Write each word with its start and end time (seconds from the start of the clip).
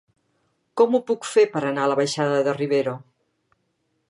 Com 0.81 0.97
ho 0.97 1.01
puc 1.11 1.29
fer 1.33 1.45
per 1.57 1.63
anar 1.71 1.85
a 1.85 1.93
la 1.93 2.01
baixada 2.01 2.43
de 2.49 2.59
Rivero? 2.59 2.97